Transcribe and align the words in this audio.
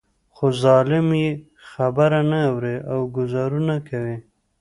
خو 0.35 0.45
ظالم 0.63 1.07
يې 1.21 1.29
خبره 1.71 2.19
نه 2.29 2.39
اوري 2.49 2.75
او 2.91 2.99
ګوزارونه 3.15 3.75
کوي. 3.89 4.17